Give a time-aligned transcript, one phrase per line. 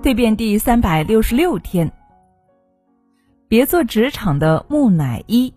[0.00, 1.90] 蜕变第三百六十六天，
[3.48, 5.52] 别做职场的木乃伊。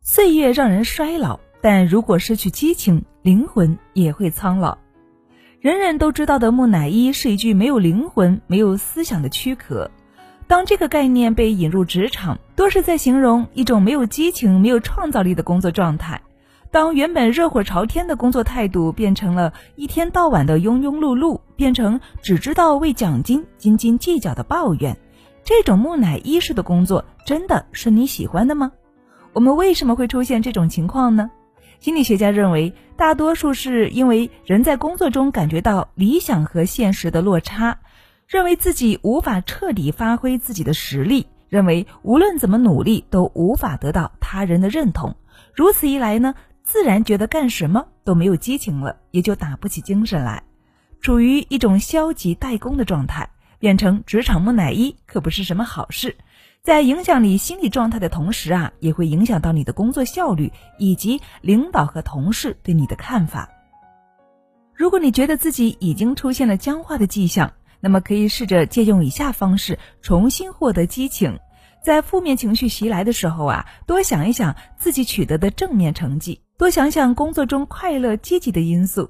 [0.00, 4.78] 岁月让人衰老，但如果失去激情，灵魂也会苍老。
[5.60, 9.90] 人人都知道的木乃伊是一具没有灵魂、没有思想的躯壳。
[10.46, 16.22] 当这个概念被引入职场，多是在形容一种没有激情、没有创造力的工作状态。
[16.70, 24.96] 当原本热火朝天的工作态度变成了一天到晚的庸庸碌碌，变成只知道为奖金斤斤计较的抱怨，
[25.42, 28.72] 这种木乃伊式的工作真的是你喜欢的吗？
[29.32, 31.30] 我们为什么会出现这种情况呢？
[31.78, 37.78] 心理学家认为，大多数是因为人在工作中感觉到理想和现实的落差，
[38.26, 45.14] 认为自己无法彻底发挥自己的实力，认为无论怎么努力都无法得到他人的认同。
[45.54, 46.34] 如此一来呢？
[46.66, 50.42] 自然觉得干什么都没有激情了，也就打不起精神来，
[51.00, 56.16] 处于一种消极怠工的状态，变成职场木乃伊可不是什么好事。
[56.62, 63.48] 在影响你心理状态的同时啊，也会影响到你的工作效率以及领导和同事对你的看法。
[64.74, 71.38] 如果你觉得自己已经出现了僵化的迹象，那么可以试着借用以下方式重新获得激情。
[71.86, 76.40] 在负面情绪袭来的时候啊，多想一想自己取得的正面成绩。
[76.58, 79.08] 多想想工作中快乐积极的因素。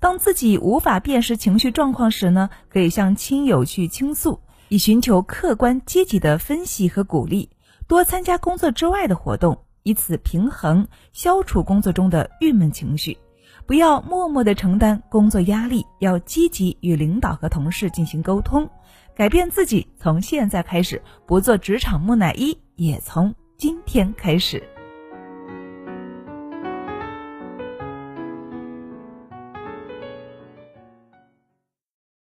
[0.00, 7.50] 当自己无法辨识情绪状况时呢，可以向亲友去倾诉，以寻求客观积极的分析和鼓励。
[7.86, 13.18] 多参加工作之外的活动，以此平衡消除工作中的郁闷情绪。
[13.66, 18.68] 不要默默的承担工作压力，要积极与领导和同事进行沟通，
[19.16, 19.86] 改变自己。
[19.96, 24.62] 从现在开始，不做职场木乃伊，也从今天开始。